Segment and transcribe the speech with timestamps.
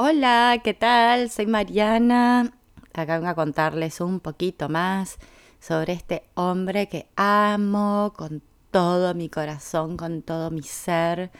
[0.00, 1.28] Hola, ¿qué tal?
[1.28, 2.52] Soy Mariana.
[2.94, 5.18] Acá vengo a contarles un poquito más
[5.58, 8.40] sobre este hombre que amo con
[8.70, 11.32] todo mi corazón, con todo mi ser.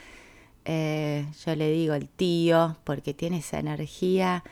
[0.64, 4.42] Eh, yo le digo el tío porque tiene esa energía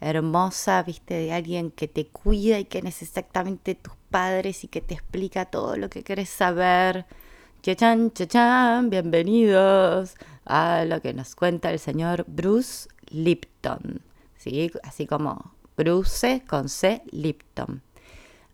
[0.00, 4.80] hermosa, viste, de alguien que te cuida y que es exactamente tus padres y que
[4.80, 7.06] te explica todo lo que querés saber.
[7.62, 13.51] Chachan, chachan, bienvenidos a lo que nos cuenta el señor Bruce Lipton,
[14.36, 14.70] ¿sí?
[14.82, 17.82] así como Bruce con C Lipton.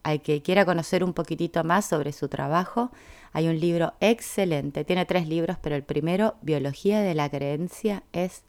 [0.03, 2.91] Al que quiera conocer un poquitito más sobre su trabajo,
[3.33, 8.43] hay un libro excelente, tiene tres libros, pero el primero, Biología de la Creencia, es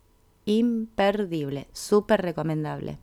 [0.46, 2.98] imperdible, súper recomendable.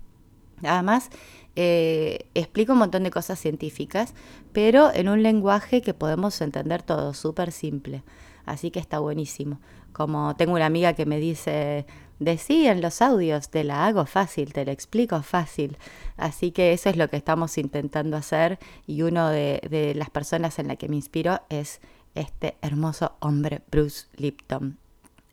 [0.63, 1.11] Además,
[1.55, 4.15] eh, explica un montón de cosas científicas,
[4.53, 8.03] pero en un lenguaje que podemos entender todo, súper simple.
[8.47, 9.61] Así que está buenísimo.
[9.93, 11.87] Como tengo una amiga que me dice,
[12.19, 15.79] decía en los audios, te la hago fácil, te la explico fácil.
[16.17, 20.59] Así que eso es lo que estamos intentando hacer y uno de, de las personas
[20.59, 21.81] en la que me inspiro es
[22.17, 24.79] este hermoso hombre, Bruce Lipton.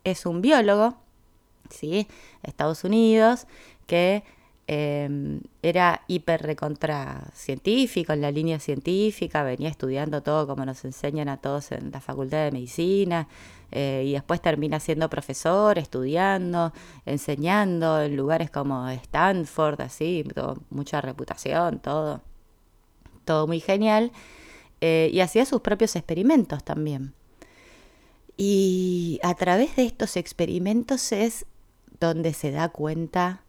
[0.03, 0.97] Es un biólogo,
[1.69, 2.07] ¿sí?
[2.43, 3.47] Estados Unidos,
[3.87, 4.23] que
[4.67, 11.29] em, era hiper recontra científico, en la línea científica, venía estudiando todo como nos enseñan
[11.29, 13.27] a todos en la Facultad de Medicina,
[13.75, 16.73] eh, y después termina siendo profesor, estudiando,
[17.05, 20.23] enseñando en lugares como Stanford, así,
[20.69, 22.21] mucha reputación, todo,
[23.25, 24.11] todo muy genial,
[24.79, 27.15] eh, y hacía sus propios experimentos también.
[28.37, 31.47] Y a través de estos experimentos es
[31.99, 33.43] donde se da cuenta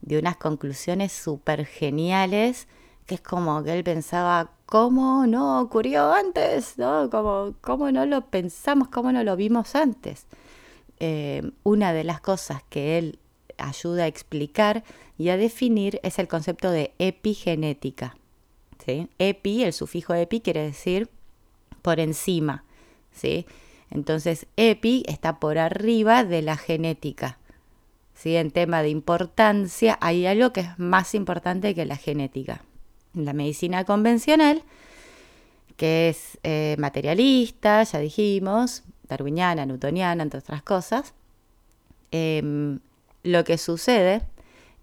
[0.00, 2.66] de unas conclusiones súper geniales,
[3.06, 6.76] que es como que él pensaba, ¿cómo no ocurrió antes?
[6.76, 7.08] ¿No?
[7.08, 8.88] Como, ¿Cómo no lo pensamos?
[8.88, 10.26] ¿Cómo no lo vimos antes?
[11.00, 13.18] Eh, una de las cosas que él
[13.56, 14.84] ayuda a explicar
[15.16, 18.16] y a definir es el concepto de epigenética.
[18.84, 19.08] ¿sí?
[19.18, 21.08] Epi, el sufijo epi quiere decir
[21.80, 22.64] por encima.
[23.10, 23.46] ¿sí?
[23.90, 27.38] Entonces, epi está por arriba de la genética.
[28.22, 32.64] En tema de importancia, hay algo que es más importante que la genética.
[33.14, 34.62] La medicina convencional,
[35.76, 41.14] que es eh, materialista, ya dijimos, darwiniana, newtoniana, entre otras cosas,
[42.10, 42.80] em,
[43.22, 44.22] lo que sucede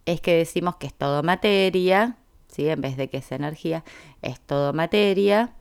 [0.05, 2.67] es que decimos que es todo materia, ¿sí?
[2.69, 3.83] en vez de que es energía,
[4.21, 5.53] es todo materia,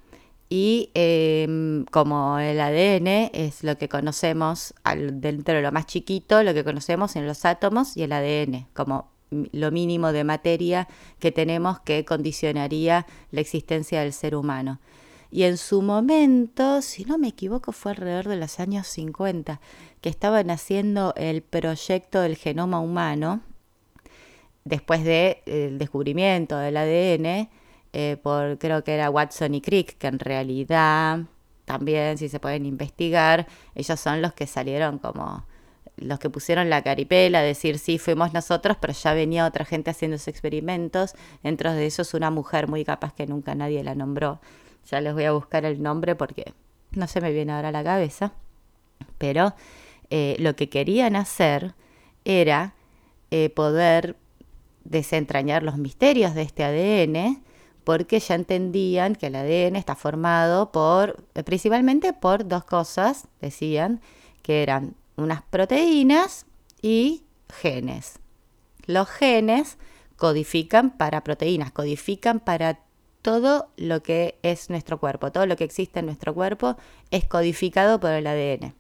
[0.49, 4.75] y em, como el ADN es lo que conocemos
[5.13, 9.11] dentro de lo más chiquito, lo que conocemos en los átomos y el ADN, como
[9.53, 14.81] lo mínimo de materia que tenemos que condicionaría la existencia del ser humano.
[15.31, 19.61] Y en su momento, si no me equivoco, fue alrededor de los años 50,
[20.01, 23.41] que estaban haciendo el proyecto del genoma humano,
[24.65, 27.49] después del descubrimiento del ADN,
[27.93, 31.21] eh, por creo que era Watson y Crick, que en realidad
[31.65, 35.47] también, si se pueden investigar, ellos son los que salieron como
[35.97, 40.19] los que pusieron la caripela, decir sí, fuimos nosotros, pero ya venía otra gente haciendo
[40.19, 44.41] sus experimentos, dentro de esos una mujer muy capaz que nunca nadie la nombró.
[44.91, 46.53] Ya les voy a buscar el nombre porque
[46.93, 48.33] no se me viene ahora a la cabeza,
[49.19, 49.55] pero
[50.11, 51.75] eh, lo que querían hacer
[52.25, 52.75] era
[53.31, 54.17] eh, poder
[54.85, 57.43] desentrañar los misterios de este ADN,
[57.85, 64.01] porque ya entendían que el ADN está formado por, principalmente por dos cosas, decían,
[64.43, 66.47] que eran unas proteínas
[66.83, 68.19] y genes.
[68.87, 69.79] Los genes
[70.17, 72.81] codifican para proteínas, codifican para
[73.23, 76.77] todo lo que es nuestro cuerpo, todo lo que existe en nuestro cuerpo
[77.11, 78.75] es codificado por el ADN.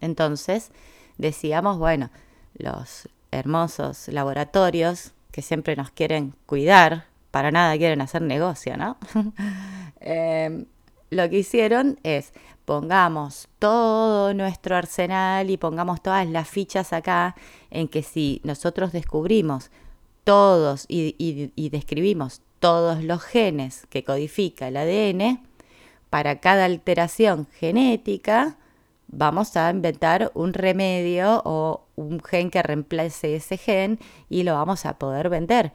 [0.00, 0.72] Entonces,
[1.16, 2.10] decíamos, bueno,
[2.54, 8.96] los hermosos laboratorios que siempre nos quieren cuidar, para nada quieren hacer negocio, ¿no?
[10.00, 10.66] Em,
[11.10, 12.32] lo que hicieron es
[12.66, 17.34] pongamos todo nuestro arsenal y pongamos todas las fichas acá
[17.70, 19.70] en que si nosotros descubrimos
[20.24, 25.40] todos y, describimos todos los genes que codifica el ADN,
[26.10, 28.58] para cada alteración genética
[29.08, 33.98] vamos a inventar un remedio o un gen que reemplace ese gen
[34.28, 35.72] y lo vamos a poder vender.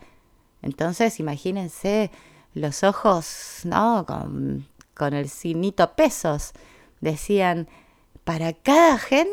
[0.61, 2.11] Entonces, imagínense
[2.53, 4.05] los ojos, ¿no?
[4.05, 4.67] Con,
[5.13, 6.53] el signito pesos.
[7.01, 7.67] Decían,
[8.23, 9.27] para cada gen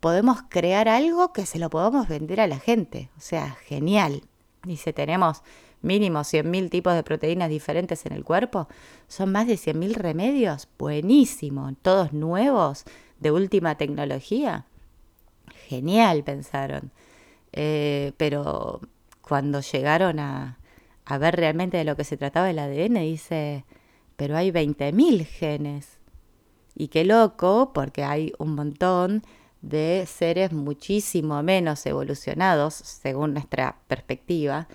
[0.00, 3.10] podemos crear algo que se lo podamos vender a la gente.
[3.16, 4.22] O sea, genial.
[4.64, 5.42] Dice, tenemos
[5.80, 8.68] mínimo 100.000 tipos de proteínas diferentes en el cuerpo.
[9.06, 10.68] Son más de 100.000 remedios.
[10.78, 11.72] Buenísimo.
[11.82, 12.84] Todos nuevos,
[13.20, 14.66] de última tecnología.
[15.68, 16.92] Genial, pensaron.
[17.52, 18.80] Eh, pero
[19.22, 20.58] cuando llegaron a,
[21.04, 23.64] a ver realmente de lo que se trataba el ADN, dice,
[24.16, 25.97] pero hay 20.000 genes.
[26.80, 29.24] Y qué loco, porque hay un montón
[29.62, 34.68] de seres muchísimo menos evolucionados, según nuestra perspectiva,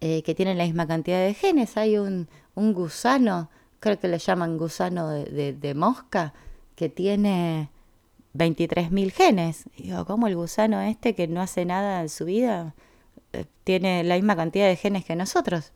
[0.00, 1.76] eh, que tienen la misma cantidad de genes.
[1.76, 3.50] Hay un, un gusano,
[3.80, 6.32] creo que le llaman gusano de, mosca,
[6.74, 7.68] que tiene
[8.32, 9.64] 23.000 genes.
[9.76, 12.74] Y digo, ¿cómo el gusano este que no hace nada en su vida
[13.34, 15.72] eh, tiene la misma cantidad de genes que nosotros?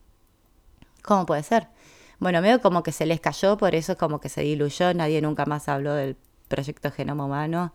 [1.03, 1.69] ¿Cómo puede ser?
[2.19, 5.45] Bueno, medio como que se les cayó, por eso como que se diluyó, nadie nunca
[5.45, 6.17] más habló del
[6.49, 7.75] proyecto Genoma Humano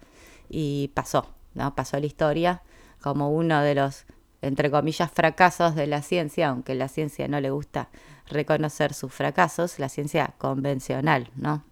[0.50, 1.76] y pasó, ¿no?
[1.76, 2.64] Pasó la historia
[3.02, 4.06] como uno de los,
[4.42, 7.90] entre comillas, fracasos de la ciencia, aunque la ciencia no le gusta
[8.28, 11.64] reconocer sus fracasos, la ciencia convencional, ¿no?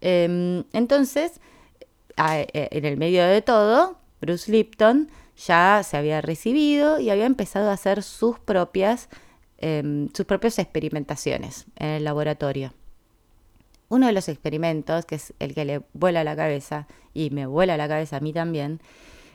[0.00, 1.40] Em, entonces,
[2.16, 7.70] e, en el medio de todo, Bruce Lipton ya se había recibido y había empezado
[7.70, 9.08] a hacer sus propias
[9.60, 12.74] Em, sus propias experimentaciones en el laboratorio.
[13.88, 17.76] Uno de los experimentos, que es el que le vuela la cabeza, y me vuela
[17.76, 18.80] la cabeza a mí también,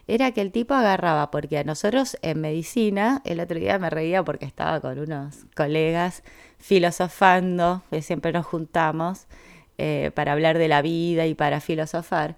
[0.08, 4.24] era que el tipo agarraba, porque a nosotros en medicina, el otro día me reía
[4.24, 6.24] porque estaba con unos colegas
[6.58, 9.26] filosofando, que siempre nos juntamos
[9.78, 12.38] eh, para hablar de la vida y para filosofar.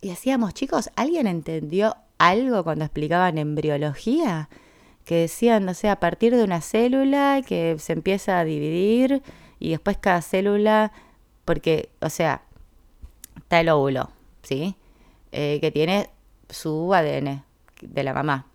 [0.00, 4.48] Y decíamos, chicos, ¿alguien entendió algo cuando explicaban embriología?
[5.04, 9.22] Que decían, no sé, a partir de una célula que se empieza a dividir
[9.58, 10.92] y después cada célula,
[11.44, 12.42] porque, o sea,
[13.36, 14.10] está el óvulo,
[14.42, 14.76] ¿sí?
[15.32, 16.10] Eh, que tiene
[16.48, 17.44] su ADN
[17.80, 18.46] de la mamá.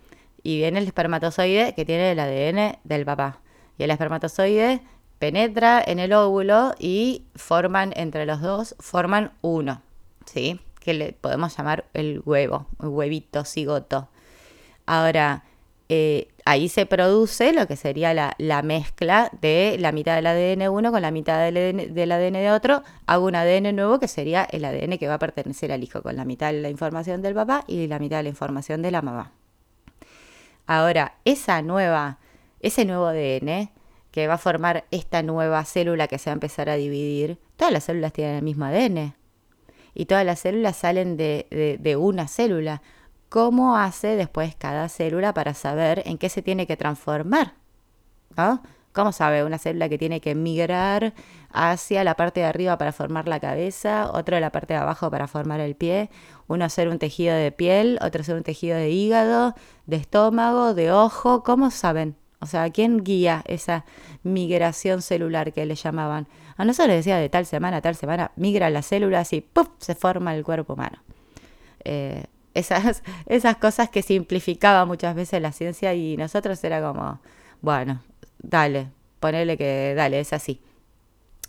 [0.43, 3.39] Y viene el espermatozoide que tiene el ADN del papá.
[3.77, 4.81] Y el espermatozoide
[5.19, 9.81] penetra en el óvulo y forman entre los dos, forman uno,
[10.25, 10.59] ¿sí?
[10.79, 14.09] Que le podemos llamar el huevo, el huevito, cigoto.
[14.85, 15.43] Ahora,
[15.89, 20.91] eh, ahí se produce lo que sería la, mezcla de la mitad del ADN uno
[20.91, 22.83] con la mitad del ADN, de otro.
[23.05, 26.15] Hago un ADN nuevo que sería el ADN que va a pertenecer al hijo, con
[26.15, 29.01] la mitad de la información del papá y la mitad de la información de la
[29.01, 29.31] mamá.
[30.65, 32.19] Ahora, esa nueva,
[32.59, 33.69] ese nuevo ADN
[34.11, 37.71] que va a formar esta nueva célula que se va a empezar a dividir, todas
[37.71, 39.15] las células tienen el mismo ADN.
[39.93, 42.81] Y todas las células salen de una célula
[43.29, 47.53] cómo hace después cada célula para saber en qué se tiene que transformar.
[48.35, 48.61] ¿no?
[48.93, 51.13] ¿Cómo sabe una célula que tiene que migrar
[51.51, 55.27] hacia la parte de arriba para formar la cabeza, otra la parte de abajo para
[55.27, 56.09] formar el pie?
[56.47, 59.53] Uno hacer un tejido de piel, otro hacer un tejido de hígado,
[59.85, 61.43] de estómago, de ojo.
[61.43, 62.15] ¿Cómo saben?
[62.39, 63.85] O sea, ¿quién guía esa
[64.23, 66.27] migración celular que le llamaban?
[66.55, 69.69] A nosotros le decía de tal semana a tal semana, migra las células y ¡puf!
[69.77, 71.03] se forma el cuerpo humano.
[71.83, 72.25] Eh,
[72.57, 77.19] esas, esas cosas que simplificaba muchas veces la ciencia y nosotros era como,
[77.61, 78.01] bueno,
[78.39, 78.87] dale,
[79.19, 80.61] ponele que dale, es así.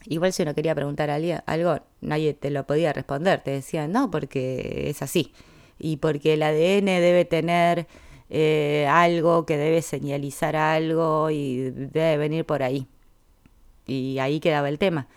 [0.07, 3.93] Igual si uno quería preguntar a alguien algo, nadie te lo podía responder, te decían,
[3.93, 5.33] no, porque es así.
[5.79, 7.87] Y porque el ADN debe tener
[8.31, 12.87] eh, algo que debe señalizar algo y debe venir por ahí.
[13.87, 15.09] Y ahí quedaba el tema.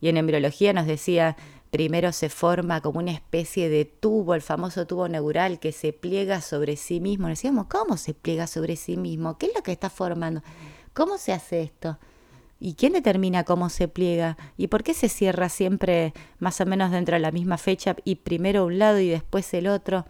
[0.00, 1.36] Y en embriología nos decía,
[1.72, 6.42] Primero se forma como una especie de tubo, el famoso tubo neural que se pliega
[6.42, 7.28] sobre sí mismo.
[7.28, 9.38] Decíamos, ¿cómo se pliega sobre sí mismo?
[9.38, 10.42] ¿Qué es lo que está formando?
[10.92, 11.98] ¿Cómo se hace esto?
[12.60, 14.36] ¿Y quién determina cómo se pliega?
[14.58, 18.16] ¿Y por qué se cierra siempre más o menos dentro de la misma fecha y
[18.16, 20.04] primero un lado y después el otro?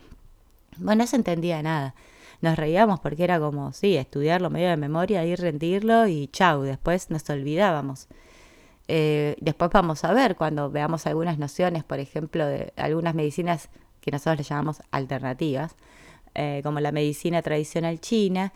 [0.79, 1.95] Bueno, no se entendía nada.
[2.41, 7.09] Nos reíamos porque era como, sí, estudiarlo medio de memoria, ir rendirlo y chau, después
[7.09, 8.09] nos olvidábamos.
[8.95, 13.71] Eh, después vamos a ver cuando veamos algunas nociones, por ejemplo, de algunas medicinas
[14.03, 15.77] que nosotros le llamamos alternativas,
[16.35, 18.53] eh, como la medicina tradicional china,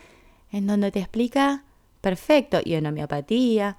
[0.53, 1.65] en donde te explica
[2.03, 3.79] perfecto, y en homeopatía,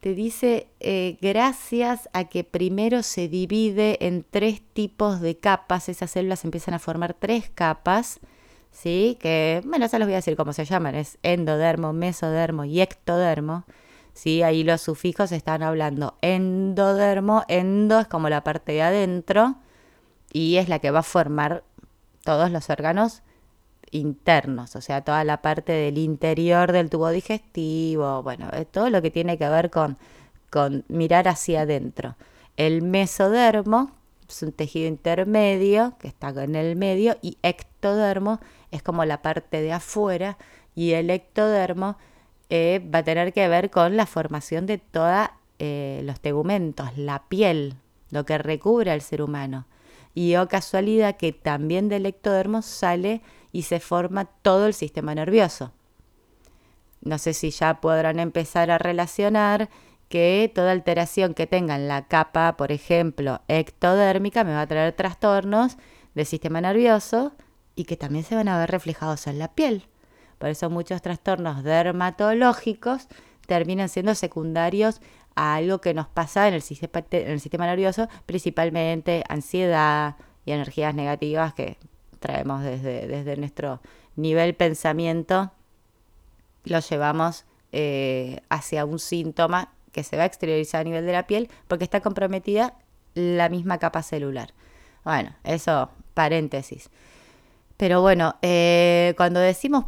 [0.00, 6.10] te dice eh, gracias a que primero se divide en tres tipos de capas, esas
[6.10, 8.20] células empiezan a formar tres capas,
[8.70, 9.16] ¿sí?
[9.18, 13.64] Que, bueno, ya los voy a decir cómo se llaman, es endodermo, mesodermo y ectodermo
[14.16, 14.42] ¿sí?
[14.42, 19.56] Ahí los sufijos están hablando endodermo, endo es como la parte de adentro
[20.32, 21.64] y es la que va a formar
[22.24, 23.22] todos los órganos
[23.90, 29.02] internos, o sea, toda la parte del interior del tubo digestivo, bueno, eh, todo lo
[29.02, 29.98] que tiene que ver con,
[30.50, 32.16] con mirar hacia adentro.
[32.56, 33.90] El mesodermo
[34.28, 39.60] es un tejido intermedio que está en el medio y ectodermo es como la parte
[39.60, 40.38] de afuera
[40.74, 41.96] y el ectodermo
[42.50, 47.24] eh, va a tener que ver con la formación de todos eh, los tegumentos, la
[47.28, 47.74] piel,
[48.10, 49.66] lo que recubre al ser humano.
[50.14, 53.22] Y o oh casualidad que también del ectodermo sale
[53.52, 55.72] y se forma todo el sistema nervioso.
[57.02, 59.68] No sé si ya podrán empezar a relacionar
[60.08, 64.92] que toda alteración que tenga en la capa, por ejemplo, ectodérmica, me va a traer
[64.92, 65.76] trastornos
[66.14, 67.32] del sistema nervioso
[67.74, 69.88] y que también se van a ver reflejados en la piel.
[70.38, 73.08] Por eso muchos trastornos dermatológicos
[73.46, 75.00] terminan siendo secundarios
[75.34, 81.76] a algo que nos pasa en el sistema, nervioso, principalmente ansiedad y energías negativas que
[82.20, 83.80] traemos desde, desde nuestro
[84.16, 85.52] nivel pensamiento,
[86.64, 91.26] lo llevamos eh, hacia un síntoma que se va a exteriorizar a nivel de la
[91.26, 92.74] piel porque está comprometida
[93.14, 94.52] la misma capa celular.
[95.04, 96.90] Bueno, eso paréntesis.
[97.76, 99.86] Pero bueno, eh, cuando decimos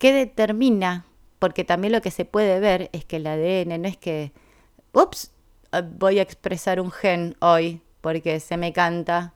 [0.00, 1.04] qué determina,
[1.38, 4.32] porque también lo que se puede ver es que el ADN no es que,
[4.92, 5.30] ups,
[5.98, 9.34] voy a expresar un gen hoy porque se me canta.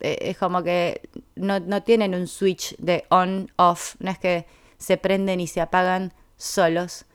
[0.00, 1.02] Eh, es como que
[1.34, 4.46] no, no tienen un switch de on-off, no es que
[4.78, 7.06] se prenden y se apagan solos.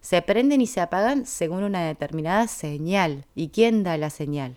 [0.00, 3.26] Se prenden y se apagan según una determinada señal.
[3.34, 4.56] ¿Y quién da la señal?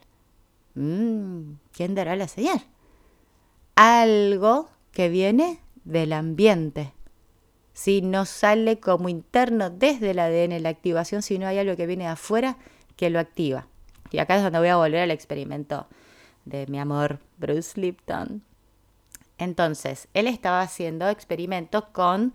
[0.75, 2.61] Mm, ¿Quién dará la señal?
[3.75, 6.93] Algo que viene del ambiente.
[7.79, 12.03] Si no sale como interno desde el ADN la activación, sino hay algo que viene
[12.03, 12.57] de afuera
[12.97, 13.67] que lo activa.
[14.11, 15.87] Y acá es donde voy a volver al experimento
[16.43, 18.43] de mi amor Bruce Lipton.
[19.37, 22.33] Entonces, él estaba haciendo experimentos con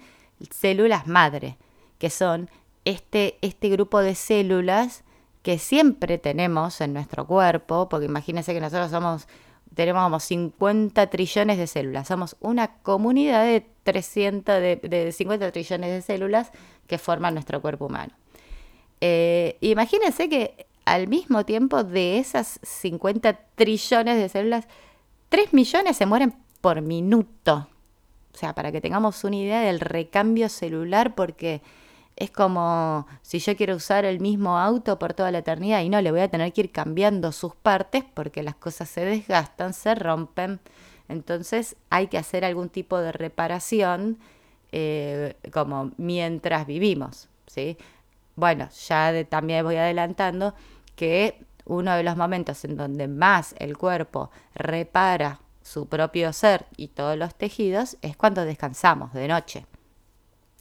[0.50, 1.58] células madre,
[1.98, 2.48] que son
[2.86, 5.04] este, este grupo de células
[5.42, 9.28] que siempre tenemos en nuestro cuerpo, porque imagínense que nosotros somos
[9.74, 12.08] tenemos como 50 trillones de células.
[12.08, 16.50] Somos una comunidad de 300, de, 50 trillones de células
[16.86, 18.12] que forman nuestro cuerpo humano.
[19.00, 24.66] Eh, imagínense que al mismo tiempo de esas 50 trillones de células,
[25.28, 27.68] 3 millones se mueren por minuto.
[28.32, 31.62] O sea, para que tengamos una idea del recambio celular, porque
[32.16, 36.00] es como si yo quiero usar el mismo auto por toda la eternidad y no,
[36.00, 39.94] le voy a tener que ir cambiando sus partes porque las cosas se desgastan, se
[39.94, 40.60] rompen.
[41.08, 44.18] Entonces hay que hacer algún tipo de reparación
[44.72, 47.28] eh, como mientras vivimos.
[47.46, 47.76] ¿sí?
[48.36, 50.54] Bueno, ya también voy adelantando
[50.94, 56.88] que uno de los momentos en donde más el cuerpo repara su propio ser y
[56.88, 59.66] todos los tejidos es cuando descansamos de noche.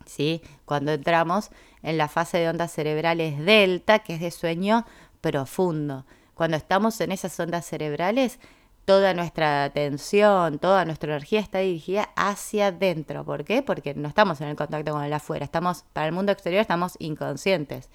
[0.06, 0.42] ¿Sí?
[0.66, 1.50] Cuando entramos
[1.82, 4.86] en la fase de ondas cerebrales delta, que es de sueño
[5.22, 6.06] profundo.
[6.34, 8.40] Cuando estamos en esas ondas cerebrales,
[8.86, 13.24] toda nuestra atención, toda nuestra energía está dirigida hacia adentro.
[13.24, 13.62] ¿Por qué?
[13.62, 15.46] Porque no estamos en el contacto con el afuera.
[15.46, 17.90] Estamos, para el mundo exterior estamos inconscientes.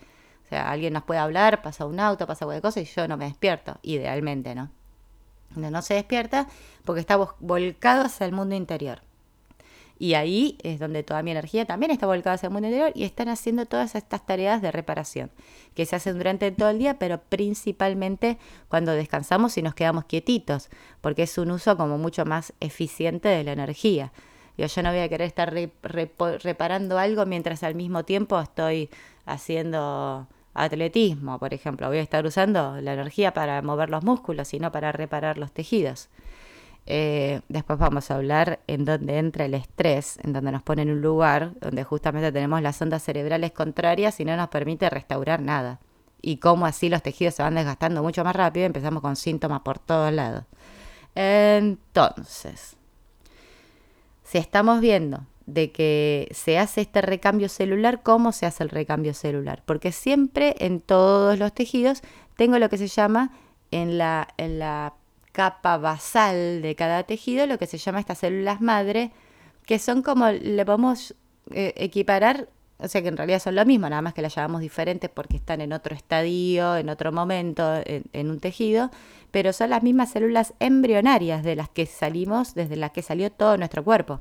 [0.44, 3.18] O sea, alguien nos puede hablar, pasa un auto, pasa cualquier cosa y yo no
[3.18, 4.70] me despierto, idealmente, ¿no?
[5.56, 6.46] No, no se despierta
[6.84, 9.02] porque está volcado hacia el mundo interior.
[9.98, 13.04] Y ahí es donde toda mi energía también está volcada hacia el mundo interior y
[13.04, 15.30] están haciendo todas estas tareas de reparación
[15.74, 18.38] que se hacen durante todo el día, pero principalmente
[18.68, 23.42] cuando descansamos y nos quedamos quietitos, porque es un uso como mucho más eficiente de
[23.42, 24.12] la energía.
[24.56, 25.52] Yo, yo no voy a querer estar
[25.82, 28.90] reparando algo mientras al mismo tiempo estoy
[29.24, 31.88] haciendo atletismo, por ejemplo.
[31.88, 35.52] Voy a estar usando la energía para mover los músculos y no para reparar los
[35.52, 36.08] tejidos.
[36.90, 40.90] Eh, después vamos a hablar en dónde entra el estrés, en donde nos pone en
[40.90, 45.80] un lugar donde justamente tenemos las ondas cerebrales contrarias y no nos permite restaurar nada.
[46.22, 49.60] Y cómo así los tejidos se van desgastando mucho más rápido y empezamos con síntomas
[49.60, 50.44] por todos lados.
[51.14, 52.76] Entonces,
[54.24, 59.12] si estamos viendo de que se hace este recambio celular, ¿cómo se hace el recambio
[59.12, 59.62] celular?
[59.66, 62.00] Porque siempre en todos los tejidos
[62.36, 63.32] tengo lo que se llama
[63.70, 64.94] en la, en la
[65.32, 69.12] capa basal de cada tejido, lo que se llama estas células madre,
[69.66, 71.14] que son como, le podemos
[71.50, 74.60] eh, equiparar, o sea que en realidad son lo mismo, nada más que las llamamos
[74.60, 78.90] diferentes porque están en otro estadio, en otro momento, en, un tejido,
[79.30, 83.56] pero son las mismas células embrionarias de las que salimos, desde las que salió todo
[83.56, 84.20] nuestro cuerpo.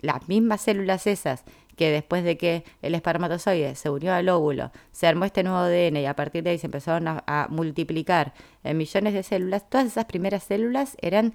[0.00, 1.44] Las mismas células esas
[1.78, 5.98] que después de que el espermatozoide se unió al óvulo, se armó este nuevo ADN
[5.98, 10.04] y a partir de ahí se empezaron a, multiplicar en millones de células, todas esas
[10.06, 11.34] primeras células eran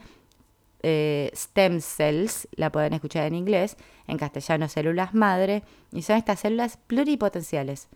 [0.83, 6.41] eh, stem cells, la pueden escuchar en inglés, en castellano células madre, y son estas
[6.41, 7.87] células pluripotenciales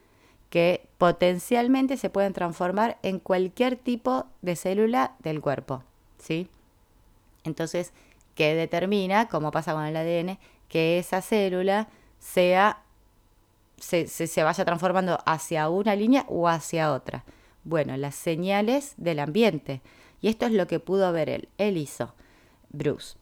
[0.50, 5.84] que potencialmente se pueden transformar en cualquier tipo de célula del cuerpo,
[6.18, 6.48] ¿sí?
[7.44, 7.92] Entonces,
[8.36, 10.40] ¿qué determina, como pasa con el ADN,
[10.70, 11.90] que esa célula
[12.34, 12.84] sea,
[13.78, 17.24] se, se, vaya transformando hacia una línea o hacia otra.
[17.64, 19.82] Bueno, las señales del ambiente.
[20.22, 21.50] Y esto es lo que pudo ver él.
[21.58, 22.14] Él hizo
[22.70, 23.18] Bruce.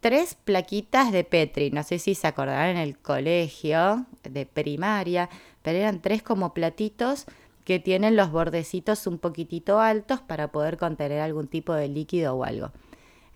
[0.00, 5.30] Tres plaquitas de Petri, no sé si se acordarán en el colegio de primaria,
[5.62, 7.24] pero eran tres como platitos
[7.64, 12.44] que tienen los bordecitos un poquitito altos para poder contener algún tipo de líquido o
[12.44, 12.72] algo.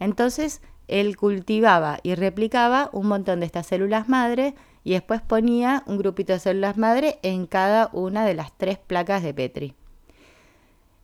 [0.00, 4.54] Entonces él cultivaba y replicaba un montón de estas células madre
[4.84, 9.22] y después ponía un grupito de células madre en cada una de las tres placas
[9.22, 9.74] de Petri.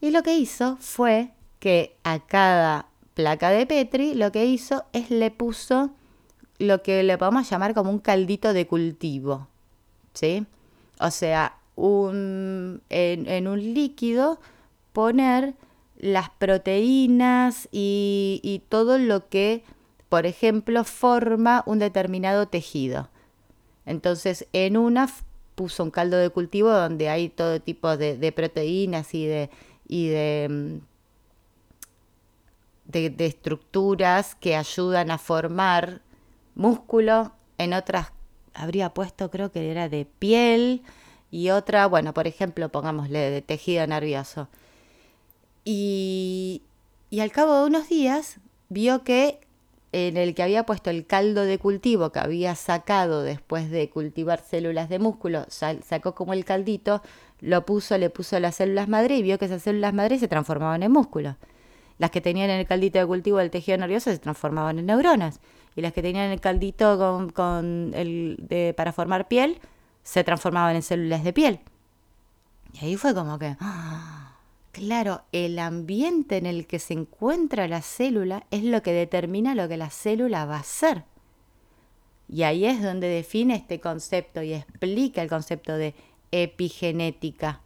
[0.01, 5.11] Y lo que hizo fue que a cada placa de Petri lo que hizo es
[5.11, 5.91] le puso
[6.59, 9.49] lo que le podemos llamar como un caldito de cultivo.
[10.13, 10.47] ¿Sí?
[11.01, 14.41] O sea, un, en, un líquido
[14.93, 15.55] poner
[15.99, 19.65] las proteínas y, y todo lo que,
[20.09, 23.09] por ejemplo, forma un determinado tejido.
[23.87, 25.09] Entonces, en una
[25.55, 29.51] puso un caldo de cultivo donde hay todo tipo de, proteínas y de,
[29.89, 30.81] y mm,
[32.87, 36.01] de, de, estructuras que ayudan a formar
[36.55, 37.33] músculo.
[37.59, 38.13] En otras
[38.53, 40.83] habría puesto, creo que era de piel,
[41.35, 44.47] y otra, bueno, por ejemplo, pongámosle de tejido nervioso.
[45.65, 46.63] Y,
[47.11, 48.39] y al cabo de unos días
[48.69, 49.41] vio que
[49.95, 54.41] en el que había puesto el caldo de cultivo que había sacado después de cultivar
[54.41, 57.01] células de músculo, sacó como el caldito,
[57.41, 60.83] lo puso, le puso las células madre y vio que esas células madre se transformaban
[60.83, 61.37] en músculo.
[61.99, 65.39] Las que tenían en el caldito de cultivo del tejido nervioso se transformaban en neuronas.
[65.77, 69.61] Y las que tenían el caldito con, con el de, para formar piel
[70.03, 71.61] se transformaban en células de piel.
[72.73, 74.24] Y ahí fue como que, ¡ah!
[74.75, 79.69] Claro, el ambiente en el que se encuentra la célula es lo que determina lo
[79.69, 81.05] que la célula va a ser.
[82.29, 85.95] Y ahí es donde define este concepto y explica el concepto de
[86.33, 87.61] epigenética.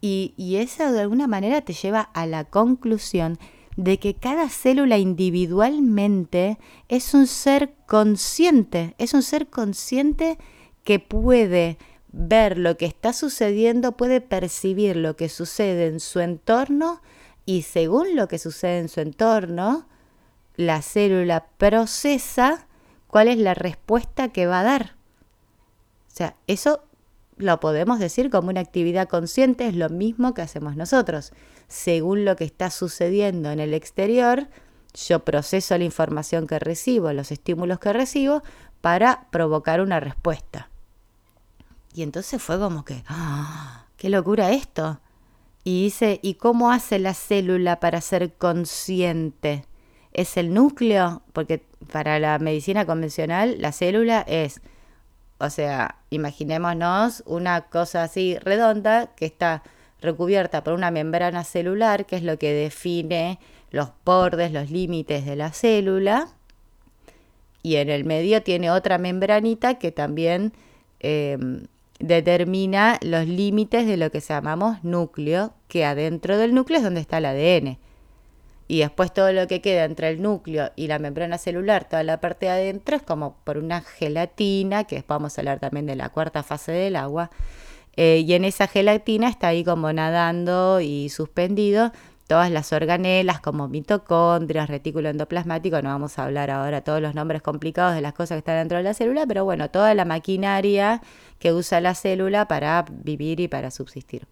[0.00, 3.38] Y, y eso de alguna manera te lleva a la conclusión
[3.76, 10.36] de que cada célula individualmente es un ser consciente, es un ser consciente
[10.82, 11.78] que puede
[12.16, 17.02] ver lo que está sucediendo, puede percibir lo que sucede en su entorno
[17.44, 19.88] y según lo que sucede en su entorno,
[20.56, 22.68] la célula procesa
[23.08, 24.94] cuál es la respuesta que va a dar.
[26.08, 26.84] O sea, eso
[27.36, 31.32] lo podemos decir como una actividad consciente, es lo mismo que hacemos nosotros.
[31.66, 34.48] Según lo que está sucediendo en el exterior,
[34.94, 38.44] yo proceso la información que recibo, los estímulos que recibo,
[38.80, 40.70] para provocar una respuesta.
[41.94, 43.86] Y entonces fue como que, ¡ah!
[43.96, 45.00] ¡Qué locura esto!
[45.62, 49.64] Y dice, ¿y cómo hace la célula para ser consciente?
[50.12, 51.22] ¿Es el núcleo?
[51.32, 54.60] Porque para la medicina convencional la célula es,
[55.38, 59.62] o sea, imaginémonos una cosa así redonda que está
[60.02, 63.38] recubierta por una membrana celular, que es lo que define
[63.70, 66.28] los bordes, los límites de la célula.
[67.62, 70.52] Y en el medio tiene otra membranita que también
[71.00, 71.66] em,
[71.98, 77.18] determina los límites de lo que llamamos núcleo, que adentro del núcleo es donde está
[77.18, 77.78] el ADN.
[78.66, 82.20] Y después todo lo que queda entre el núcleo y la membrana celular, toda la
[82.20, 85.96] parte de adentro, es como por una gelatina, que después vamos a hablar también de
[85.96, 87.30] la cuarta fase del agua.
[87.96, 91.92] Eh, y en esa gelatina está ahí como nadando y suspendido
[92.26, 97.42] todas las organelas como mitocondrias, retículo endoplasmático, no vamos a hablar ahora todos los nombres
[97.42, 101.02] complicados de las cosas que están dentro de la célula, pero bueno, toda la maquinaria
[101.38, 104.26] que usa la célula para vivir y para subsistir.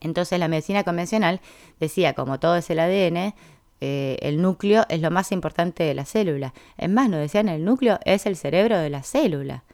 [0.00, 1.40] Entonces la medicina convencional
[1.80, 3.34] decía, como todo es el ADN,
[3.80, 6.54] eh, el núcleo es lo más importante de la célula.
[6.78, 9.64] Es más, nos decían, el núcleo es el cerebro de la célula.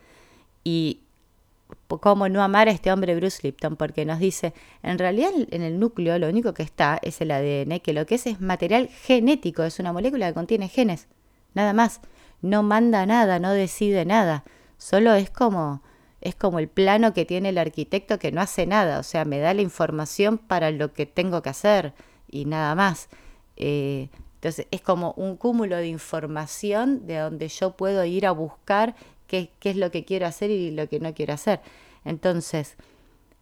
[0.65, 1.01] Y
[2.01, 5.79] cómo no amar a este hombre Bruce Lipton, porque nos dice, en realidad en el
[5.79, 9.63] núcleo lo único que está es el ADN, que lo que es es material genético,
[9.63, 11.09] es una molécula que contiene genes,
[11.55, 12.01] nada más,
[12.43, 14.45] no manda nada, no decide nada,
[14.79, 15.83] solo es como
[16.21, 19.39] es como el plano que tiene el arquitecto que no hace nada, o sea, me
[19.39, 21.95] da la información para lo que tengo que hacer
[22.29, 23.09] y nada más.
[23.57, 28.95] Eh, entonces es como un cúmulo de información de donde yo puedo ir a buscar
[29.31, 31.61] qué, es lo que quiero hacer y lo que no quiero hacer.
[32.05, 32.77] Entonces,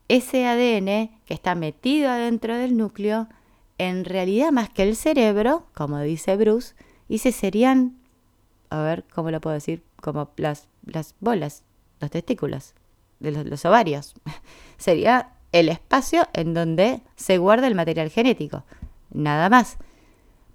[0.08, 3.28] ese ADN que está metido adentro del núcleo,
[3.78, 6.74] en realidad más que el cerebro, como dice Bruce,
[7.08, 7.98] dice serían,
[8.70, 9.82] a ver, ¿cómo lo puedo decir?
[10.00, 11.62] Como las, las bolas,
[12.00, 12.74] los testículos,
[13.20, 14.14] de los ovarios.
[14.76, 18.64] Sería el espacio en donde se guarda el material genético,
[19.10, 19.78] nada más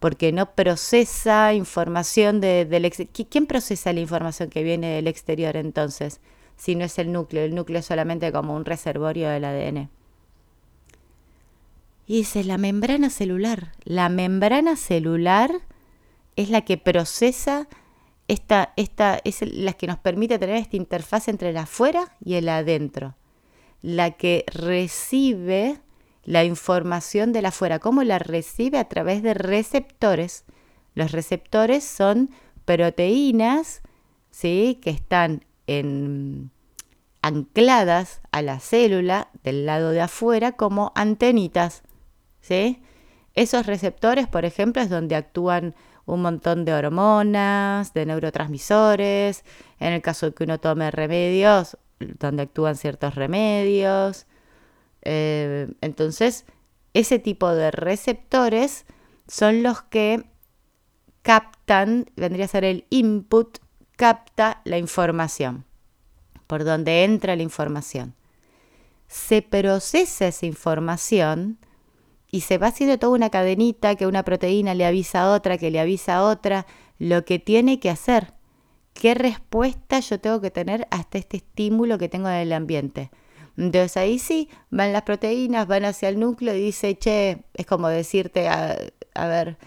[0.03, 3.25] porque no procesa información de, del exterior.
[3.29, 6.19] ¿Quién procesa la información que viene del exterior entonces?
[6.57, 9.89] Si no es el núcleo, el núcleo es solamente como un reservorio del ADN.
[12.05, 13.71] Y dice la membrana celular.
[13.85, 15.49] La membrana celular
[16.35, 17.69] es la que procesa
[18.27, 22.49] esta, esta es la que nos permite tener esta interfaz entre el afuera y el
[22.49, 23.15] adentro.
[23.81, 25.79] La que recibe
[26.23, 27.79] la información del afuera.
[27.79, 28.77] ¿Cómo la recibe?
[28.77, 30.45] A través de receptores.
[30.95, 32.29] Los receptores son
[32.65, 33.81] proteínas
[34.29, 34.79] ¿sí?
[34.81, 36.51] que están en,
[37.21, 41.83] ancladas a la célula del lado de afuera como antenitas.
[42.41, 42.81] ¿sí?
[43.33, 49.43] Esos receptores, por ejemplo, es donde actúan un montón de hormonas, de neurotransmisores,
[49.79, 54.27] en el caso de que uno tome remedios, donde actúan ciertos remedios.
[55.03, 56.45] Eh, entonces,
[56.93, 58.85] ese tipo de receptores
[59.27, 60.23] son los que
[61.21, 63.57] captan, vendría a ser el input,
[63.95, 65.65] capta la información,
[66.47, 68.15] por donde entra la información.
[69.07, 71.57] Se procesa esa información
[72.31, 75.71] y se va haciendo toda una cadenita que una proteína le avisa a otra, que
[75.71, 76.65] le avisa a otra,
[76.97, 78.33] lo que tiene que hacer.
[78.93, 83.11] ¿Qué respuesta yo tengo que tener hasta este estímulo que tengo en el ambiente?
[83.57, 87.87] Entonces ahí sí, van las proteínas, van hacia el núcleo y dice, che, es como
[87.87, 88.77] decirte, a,
[89.13, 89.57] a ver,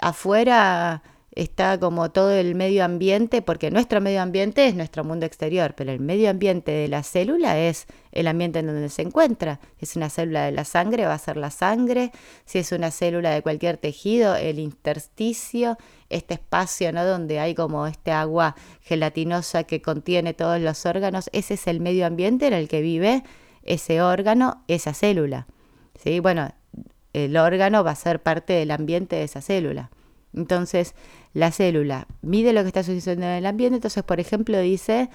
[0.00, 1.02] afuera
[1.36, 5.92] está como todo el medio ambiente, porque nuestro medio ambiente es nuestro mundo exterior, pero
[5.92, 9.60] el medio ambiente de la célula es el ambiente en donde se encuentra.
[9.76, 12.10] Si es una célula de la sangre, va a ser la sangre.
[12.46, 15.76] Si es una célula de cualquier tejido, el intersticio,
[16.08, 17.04] este espacio ¿no?
[17.04, 22.06] donde hay como este agua gelatinosa que contiene todos los órganos, ese es el medio
[22.06, 23.24] ambiente en el que vive
[23.62, 25.46] ese órgano, esa célula.
[26.02, 26.18] ¿Sí?
[26.20, 26.50] Bueno,
[27.12, 29.90] el órgano va a ser parte del ambiente de esa célula.
[30.36, 30.94] Entonces,
[31.36, 35.10] la célula mide lo que está sucediendo en el ambiente, entonces, por ejemplo, dice,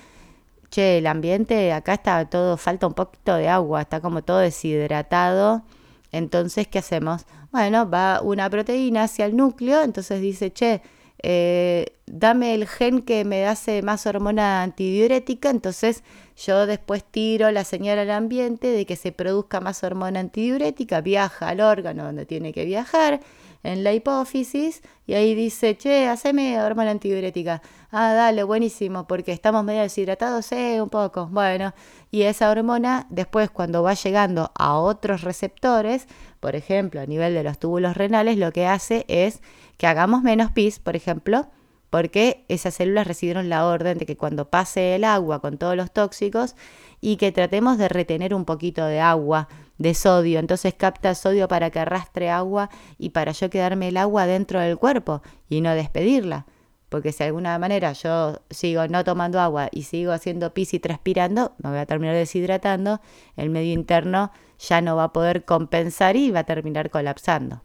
[0.69, 5.63] che, el ambiente acá está todo, falta un poquito de agua, está como todo deshidratado.
[6.11, 7.25] Entonces, ¿qué hacemos?
[7.51, 10.83] Bueno, va una proteína hacia el núcleo, entonces dice, che,
[11.23, 16.03] eh, dame el gen que me hace más hormona antidiurética, entonces
[16.37, 21.49] yo después tiro la señal al ambiente de que se produzca más hormona antidiurética, viaja
[21.49, 23.21] al órgano donde tiene que viajar,
[23.63, 27.61] en la hipófisis y ahí dice, che, haceme hormona antidiurética.
[27.91, 31.27] Ah, dale, buenísimo, porque estamos medio deshidratados, eh, un poco.
[31.27, 31.73] Bueno,
[32.09, 36.07] y esa hormona después cuando va llegando a otros receptores,
[36.39, 39.41] por ejemplo, a nivel de los túbulos renales, lo que hace es
[39.77, 41.47] que hagamos menos pis, por ejemplo,
[41.91, 45.91] porque esas células recibieron la orden de que cuando pase el agua con todos los
[45.91, 46.55] tóxicos
[47.01, 49.49] y que tratemos de retener un poquito de agua
[49.81, 54.27] de sodio, entonces capta sodio para que arrastre agua y para yo quedarme el agua
[54.27, 56.45] dentro del cuerpo y no despedirla.
[56.89, 60.79] Porque si de alguna manera yo sigo no tomando agua y sigo haciendo pis y
[60.79, 62.99] transpirando, me voy a terminar deshidratando,
[63.37, 67.63] el medio interno ya no va a poder compensar y va a terminar colapsando.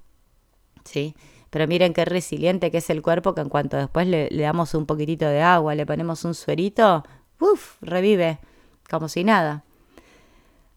[0.85, 1.14] ¿Sí?
[1.50, 4.74] Pero miren qué resiliente que es el cuerpo que en cuanto después le, le damos
[4.74, 7.05] un poquitito de agua, le ponemos un suerito,
[7.40, 8.38] uff, revive,
[8.88, 9.65] como si nada.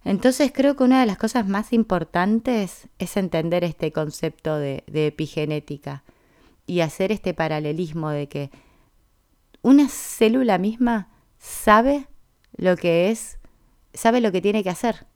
[0.04, 6.04] Entonces creo que una de las cosas más importantes es entender este concepto de, epigenética
[6.66, 8.52] y hacer este paralelismo de que
[9.62, 12.08] una célula misma sabe
[12.56, 13.40] lo que es,
[13.94, 15.08] sabe lo que tiene que hacer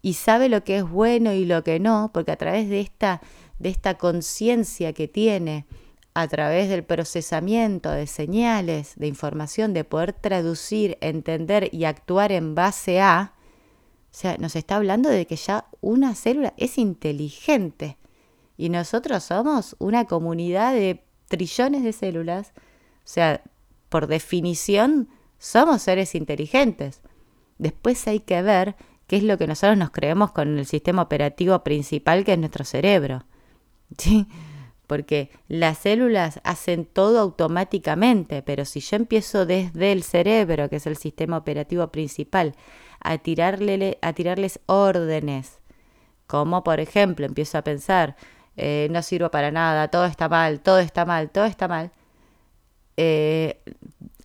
[0.00, 3.20] y sabe lo que es bueno y lo que no, porque a través de esta,
[3.58, 5.66] de esta conciencia que tiene,
[6.14, 12.54] a través del procesamiento de señales, de información, de poder traducir, entender y actuar en
[12.54, 13.32] base a,
[14.12, 17.96] o sea, nos está hablando de que ya una célula es inteligente
[18.58, 22.52] y nosotros somos una comunidad de trillones de células.
[22.98, 23.42] O sea,
[23.88, 27.00] por definición, somos seres inteligentes.
[27.56, 31.64] Después hay que ver qué es lo que nosotros nos creemos con el sistema operativo
[31.64, 33.24] principal que es nuestro cerebro.
[33.96, 34.28] ¿Sí?
[34.92, 40.86] Porque las células hacen todo automáticamente, pero si yo empiezo desde el cerebro, que es
[40.86, 42.54] el sistema operativo principal,
[43.00, 45.60] a, tirarle, a tirarles órdenes,
[46.26, 48.16] como por ejemplo empiezo a pensar,
[48.58, 51.90] eh, no sirvo para nada, todo está mal, todo está mal, todo está mal.
[52.98, 53.62] Eh,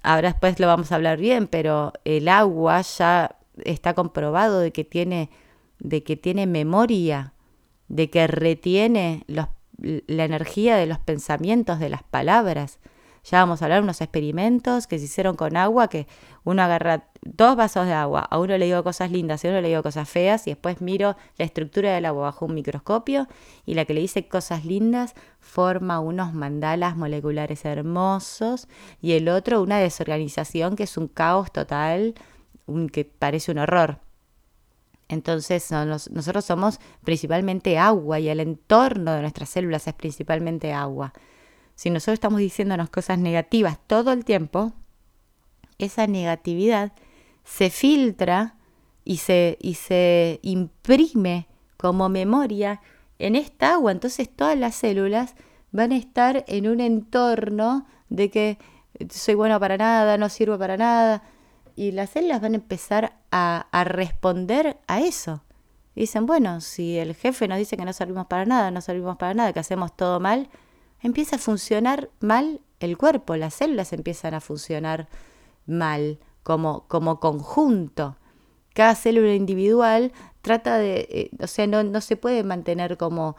[0.03, 4.83] ahora después lo vamos a hablar bien, pero el agua ya está comprobado de que
[4.83, 5.29] tiene,
[5.79, 7.31] de que tiene memoria,
[7.87, 12.79] de que retiene los, la energía de los pensamientos, de las palabras.
[13.29, 16.07] Ya vamos a hablar de unos experimentos que se hicieron con agua, que
[16.45, 19.59] uno agarra dos vasos de agua, a uno le digo cosas lindas y a uno
[19.59, 23.27] le digo cosas feas, y después miro la estructura del agua bajo un microscopio,
[23.65, 28.69] y la que le dice cosas lindas forma unos mandalas moleculares hermosos,
[29.01, 32.15] y el otro una desorganización que es un caos total,
[32.93, 33.99] que parece un horror.
[35.09, 41.13] Entonces nosotros somos principalmente agua y el entorno de nuestras células es principalmente agua.
[41.75, 44.73] si nosotros estamos diciéndonos cosas negativas todo el tiempo,
[45.77, 46.91] esa negatividad
[47.43, 48.55] se filtra
[49.05, 52.81] y se, y se imprime como memoria
[53.19, 53.91] en esta agua.
[53.91, 55.35] Entonces todas las células
[55.71, 58.57] van a estar en un entorno de que
[59.09, 61.23] soy bueno para nada, no sirvo para nada.
[61.77, 65.43] Y las células van a empezar a, a responder a eso.
[65.95, 69.35] Dicen, bueno, si el jefe nos dice que no servimos para nada, no servimos para
[69.35, 70.49] nada, que hacemos todo mal,
[71.01, 75.07] empieza a funcionar mal el cuerpo, las células empiezan a funcionar
[75.67, 78.17] mal como, como conjunto.
[78.73, 83.35] Cada célula individual trata de, eh, o sea, no, no, se puede mantener como,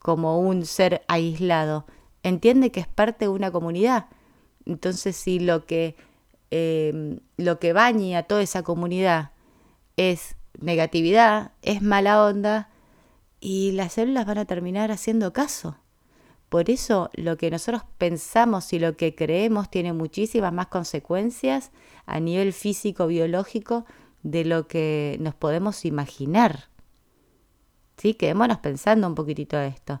[0.00, 1.86] como un ser aislado.
[2.24, 4.06] Entiende que es parte de una comunidad.
[4.66, 5.96] Entonces, si lo que,
[6.50, 9.32] eh, lo que baña a toda esa comunidad
[9.96, 12.70] es negatividad, es mala onda,
[13.40, 15.76] y las células van a terminar haciendo caso.
[16.48, 21.70] Por eso lo que nosotros pensamos y lo que creemos tiene muchísimas más consecuencias
[22.06, 23.84] a nivel físico, biológico,
[24.22, 26.68] de lo que nos podemos imaginar.
[27.98, 28.14] ¿Sí?
[28.14, 30.00] Quedémonos pensando un poquitito esto.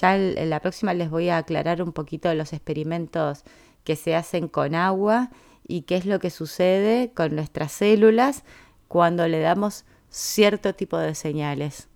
[0.00, 3.42] Ya en la próxima les voy a aclarar un poquito los experimentos
[3.82, 5.30] que se hacen con agua
[5.70, 8.42] y qué es lo que sucede con nuestras células
[8.88, 11.88] cuando le damos cierto tipo de señales.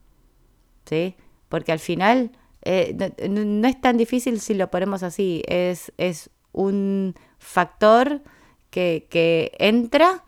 [0.87, 1.17] ¿Sí?
[1.49, 2.31] Porque al final
[2.63, 2.97] eh,
[3.29, 8.23] no, es tan difícil si lo ponemos así, es, es un factor
[8.71, 10.25] que, que entra,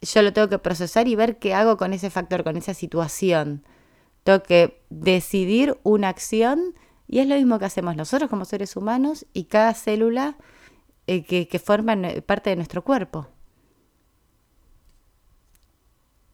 [0.00, 3.64] yo lo tengo que procesar y ver qué hago con ese factor, con esa situación.
[4.24, 6.74] Tengo que decidir una acción
[7.06, 10.36] y es lo mismo que hacemos nosotros como seres humanos y cada célula
[11.06, 13.28] eh, que, que forma parte de nuestro cuerpo.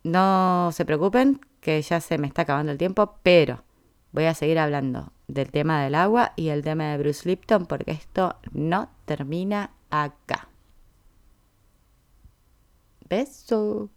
[0.05, 3.63] No se preocupen, que ya se me está acabando el tiempo, pero
[4.13, 7.93] voy a seguir hablando del tema del agua y el tema de Bruce Lipton porque
[7.93, 10.49] esto no termina acá.
[13.09, 13.91] Beso.